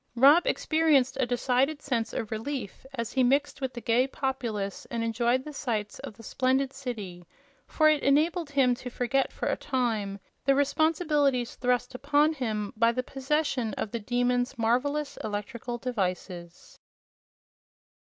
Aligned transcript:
Rob 0.15 0.47
experienced 0.47 1.15
a 1.19 1.27
decided 1.27 1.79
sense 1.79 2.11
of 2.11 2.31
relief 2.31 2.87
as 2.95 3.13
he 3.13 3.23
mixed 3.23 3.61
with 3.61 3.73
the 3.75 3.81
gay 3.81 4.07
populace 4.07 4.87
and 4.89 5.03
enjoyed 5.03 5.43
the 5.43 5.53
sights 5.53 5.99
of 5.99 6.15
the 6.17 6.23
splendid 6.23 6.73
city, 6.73 7.27
for 7.67 7.87
it 7.87 8.01
enabled 8.01 8.49
him 8.49 8.73
to 8.73 8.89
forget, 8.89 9.31
for 9.31 9.47
a 9.47 9.55
time, 9.55 10.17
the 10.43 10.55
responsibilities 10.55 11.53
thrust 11.53 11.93
upon 11.93 12.33
him 12.33 12.73
by 12.75 12.91
the 12.91 13.03
possession 13.03 13.75
of 13.75 13.91
the 13.91 13.99
Demon's 13.99 14.57
marvelous 14.57 15.19
electrical 15.23 15.77
devices. 15.77 16.79